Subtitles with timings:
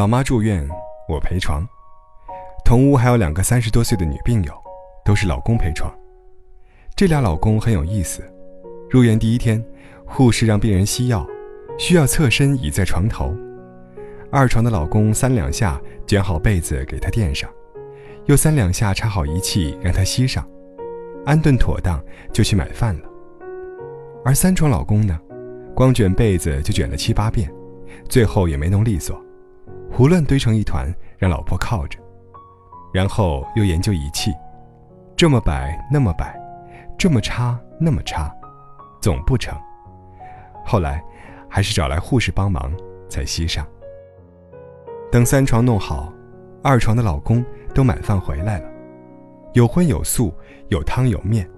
[0.00, 0.66] 老妈住院，
[1.06, 1.62] 我陪床。
[2.64, 4.54] 同屋还有两个三十多岁的女病友，
[5.04, 5.94] 都是老公陪床。
[6.96, 8.22] 这俩老公很有意思。
[8.88, 9.62] 入院第一天，
[10.06, 11.26] 护士让病人吸药，
[11.78, 13.36] 需要侧身倚在床头。
[14.32, 17.50] 二床的老公三两下卷好被子给她垫上，
[18.24, 20.48] 又三两下插好仪器让她吸上，
[21.26, 23.04] 安顿妥当就去买饭了。
[24.24, 25.20] 而三床老公呢，
[25.74, 27.52] 光卷被子就卷了七八遍，
[28.08, 29.22] 最后也没弄利索，
[29.92, 31.98] 胡乱堆成一团让老婆靠着。
[32.92, 34.32] 然后又研究仪器，
[35.14, 36.34] 这么摆那么摆，
[36.98, 38.34] 这么插那么插，
[39.00, 39.56] 总不成。
[40.64, 41.02] 后来，
[41.48, 42.72] 还是找来护士帮忙
[43.08, 43.66] 才吸上。
[45.10, 46.12] 等三床弄好，
[46.62, 48.68] 二床的老公都买饭回来了，
[49.52, 50.34] 有荤有素，
[50.68, 51.48] 有汤有面。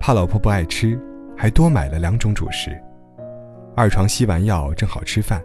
[0.00, 0.98] 怕老婆不爱吃，
[1.36, 2.78] 还多买了两种主食。
[3.76, 5.42] 二床吸完药正好吃饭，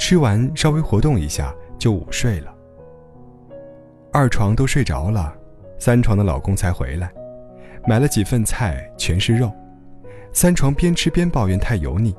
[0.00, 2.52] 吃完稍微活动一下就午睡了。
[4.10, 5.32] 二床都睡着了，
[5.78, 7.12] 三床的老公才回来，
[7.86, 9.52] 买了几份菜，全是肉。
[10.32, 12.16] 三床边吃边抱怨太油腻。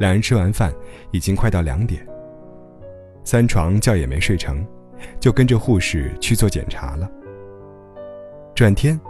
[0.00, 0.74] 两人吃完饭，
[1.12, 2.04] 已经快到两点。
[3.22, 4.66] 三床觉也没睡成，
[5.20, 7.08] 就跟着护士去做检查了。
[8.52, 9.00] 转天，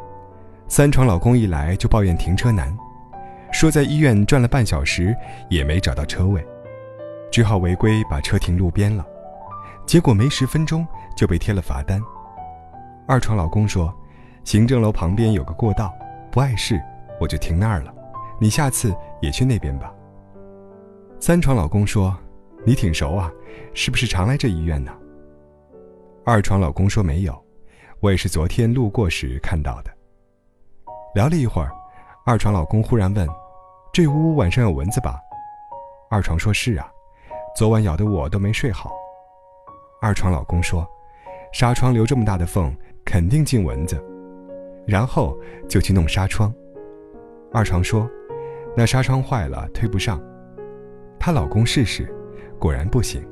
[0.69, 2.77] 三床老公一来就抱怨停车难，
[3.51, 5.17] 说在医院转了半小时
[5.49, 6.47] 也没找到车位，
[7.31, 9.05] 只好违规把车停路边了。
[9.87, 10.87] 结果没十分钟。
[11.17, 11.99] 就被贴了罚单。
[13.09, 13.91] 二床老公说
[14.45, 15.91] ：“行政楼旁边有个过道，
[16.31, 16.79] 不碍事，
[17.19, 17.93] 我就停那儿了。
[18.39, 19.91] 你下次也去那边吧。”
[21.19, 22.15] 三床老公说
[22.67, 23.33] ：“你挺熟啊，
[23.73, 24.93] 是不是常来这医院呢？”
[26.23, 27.35] 二床老公说：“没有，
[28.01, 29.91] 我也是昨天路过时看到的。”
[31.17, 31.73] 聊了一会儿，
[32.27, 33.27] 二床老公忽然问
[33.91, 35.19] ：“这屋晚上有蚊子吧？”
[36.11, 36.87] 二床说是啊，
[37.57, 38.93] 昨晚咬得我都没睡好。
[40.01, 40.87] 二床老公说。
[41.53, 42.71] 纱窗留这么大的缝，
[43.03, 43.97] 肯定进蚊子。
[44.87, 45.35] 然后
[45.67, 46.53] 就去弄纱窗。
[47.51, 48.07] 二床说
[48.77, 50.21] ：“那纱窗坏了，推不上。”
[51.19, 52.15] 她老公试试，
[52.59, 53.27] 果然不行。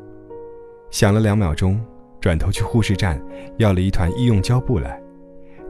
[0.90, 1.78] 想了两秒钟，
[2.18, 3.22] 转头去护士站
[3.58, 4.98] 要了一团医用胶布来，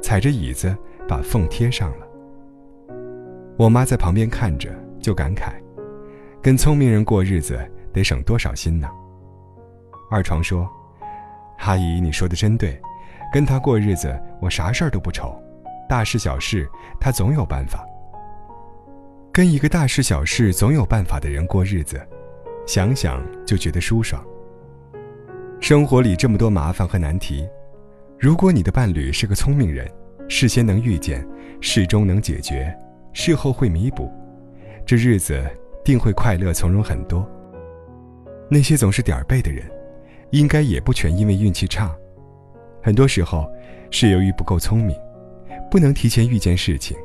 [0.01, 0.77] 踩着椅子
[1.09, 2.07] 把缝贴上了。
[3.57, 4.71] 我妈在旁边看着，
[5.01, 5.55] 就感慨
[6.41, 7.59] ：“跟聪明人过日子
[7.95, 8.87] 得省多少心呢？”
[10.11, 10.69] 二床说。
[11.61, 12.79] 阿姨，你说的真对，
[13.33, 15.35] 跟他过日子，我啥事儿都不愁，
[15.89, 16.69] 大事小事
[17.01, 17.83] 他总有办法。
[19.33, 21.99] 跟一个大事小事总有办法的人过日子，
[22.67, 24.23] 想想就觉得舒爽。
[25.59, 27.49] 生活里这么多麻烦和难题，
[28.19, 29.91] 如果你的伴侣是个聪明人，
[30.29, 31.27] 事先能预见，
[31.63, 32.77] 事中能解决，
[33.15, 34.13] 事后会弥补，
[34.85, 35.43] 这日子
[35.83, 37.27] 定会快乐从容很多。
[38.51, 39.65] 那些总是点儿背的人。
[40.31, 41.95] 应该也不全因为运气差，
[42.83, 43.49] 很多时候
[43.93, 44.97] 是由于不够聪明，
[45.71, 46.97] 不能提前预见事情，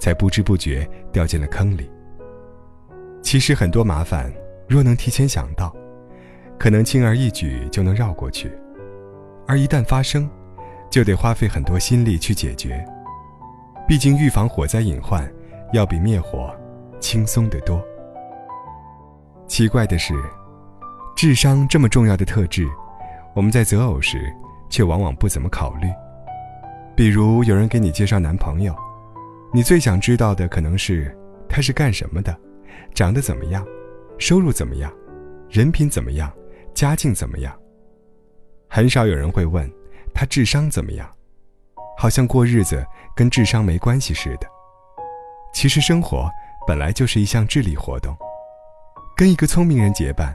[0.00, 1.88] 才不知不觉掉进了坑里。
[3.22, 4.32] 其实很多麻烦，
[4.66, 5.72] 若能提前想到，
[6.58, 8.48] 可能轻而易举就能绕过去；
[9.46, 10.28] 而一旦发生，
[10.90, 12.84] 就得花费很多心力去解决。
[13.86, 15.32] 毕竟预防火灾隐患，
[15.72, 16.52] 要比灭火
[16.98, 17.80] 轻松得多。
[19.46, 20.12] 奇怪的是。
[21.16, 22.68] 智商这么重要的特质，
[23.34, 24.34] 我们在择偶时
[24.68, 25.88] 却往往不怎么考虑。
[26.96, 28.74] 比如有人给你介绍男朋友，
[29.52, 31.16] 你最想知道的可能是
[31.48, 32.36] 他是干什么的，
[32.94, 33.64] 长得怎么样，
[34.18, 34.92] 收入怎么样，
[35.48, 36.32] 人品怎么样，
[36.74, 37.56] 家境怎么样。
[38.68, 39.70] 很少有人会问
[40.12, 41.08] 他智商怎么样，
[41.96, 44.48] 好像过日子跟智商没关系似的。
[45.52, 46.28] 其实生活
[46.66, 48.16] 本来就是一项智力活动，
[49.16, 50.34] 跟一个聪明人结伴。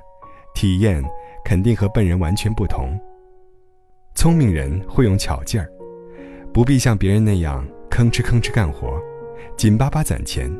[0.53, 1.03] 体验
[1.43, 2.99] 肯定和笨人完全不同。
[4.15, 5.69] 聪明人会用巧劲儿，
[6.53, 8.99] 不必像别人那样吭哧吭哧干活，
[9.55, 10.51] 紧巴巴攒钱，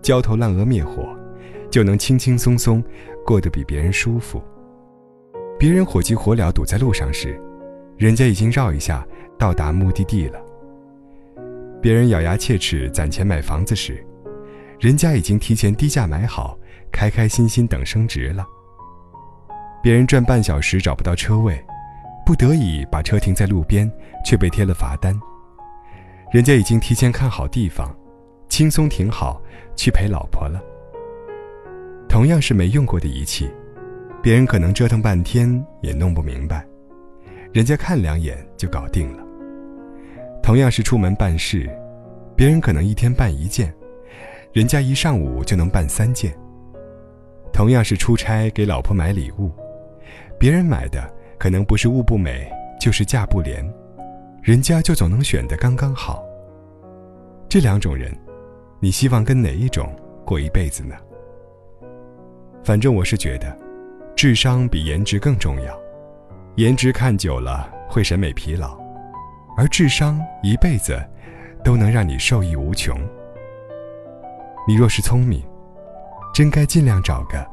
[0.00, 1.08] 焦头烂额灭火，
[1.70, 2.82] 就能轻轻松松
[3.26, 4.40] 过得比别人舒服。
[5.58, 7.40] 别人火急火燎堵在路上时，
[7.96, 9.06] 人家已经绕一下
[9.38, 10.40] 到达目的地了。
[11.82, 14.04] 别人咬牙切齿攒钱买房子时，
[14.78, 16.56] 人家已经提前低价买好，
[16.92, 18.46] 开开心心等升值了。
[19.82, 21.58] 别人转半小时找不到车位，
[22.26, 23.90] 不得已把车停在路边，
[24.24, 25.18] 却被贴了罚单。
[26.30, 27.90] 人家已经提前看好地方，
[28.48, 29.40] 轻松停好
[29.74, 30.60] 去陪老婆了。
[32.08, 33.50] 同样是没用过的仪器，
[34.22, 36.64] 别人可能折腾半天也弄不明白，
[37.52, 39.24] 人家看两眼就搞定了。
[40.42, 41.70] 同样是出门办事，
[42.36, 43.72] 别人可能一天办一件，
[44.52, 46.36] 人家一上午就能办三件。
[47.52, 49.50] 同样是出差给老婆买礼物。
[50.40, 51.06] 别人买的
[51.38, 52.50] 可能不是物不美，
[52.80, 53.62] 就是价不廉，
[54.42, 56.24] 人家就总能选的刚刚好。
[57.46, 58.10] 这两种人，
[58.80, 59.94] 你希望跟哪一种
[60.24, 60.96] 过一辈子呢？
[62.64, 63.54] 反正我是觉得，
[64.16, 65.78] 智商比颜值更重要。
[66.56, 68.80] 颜值看久了会审美疲劳，
[69.58, 70.98] 而智商一辈子
[71.62, 72.98] 都能让你受益无穷。
[74.66, 75.44] 你若是聪明，
[76.32, 77.46] 真该尽量找个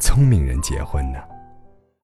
[0.00, 1.20] 聪明人结婚呢。